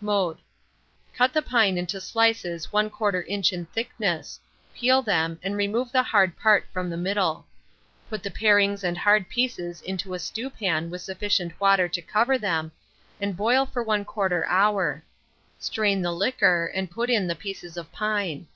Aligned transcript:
Mode. 0.00 0.38
Cut 1.14 1.32
the 1.32 1.42
pine 1.42 1.78
into 1.78 2.00
slices 2.00 2.66
1/4 2.72 3.22
inch 3.28 3.52
in 3.52 3.66
thickness; 3.66 4.40
peel 4.74 5.00
them, 5.00 5.38
and 5.44 5.56
remove 5.56 5.92
the 5.92 6.02
hard 6.02 6.36
part 6.36 6.66
from 6.72 6.90
the 6.90 6.96
middle. 6.96 7.46
Put 8.10 8.24
the 8.24 8.30
parings 8.32 8.82
and 8.82 8.98
hard 8.98 9.28
pieces 9.28 9.80
into 9.82 10.12
a 10.12 10.18
stewpan 10.18 10.90
with 10.90 11.02
sufficient 11.02 11.60
water 11.60 11.86
to 11.88 12.02
cover 12.02 12.36
them, 12.36 12.72
and 13.20 13.36
boil 13.36 13.64
for 13.64 13.84
1/4 13.84 14.42
hour. 14.48 15.04
Strain 15.60 16.02
the 16.02 16.10
liquor, 16.10 16.66
and 16.74 16.90
put 16.90 17.08
in 17.08 17.28
the 17.28 17.38
slices 17.40 17.76
of 17.76 17.92
pine. 17.92 18.48